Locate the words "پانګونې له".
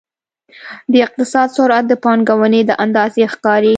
2.03-2.75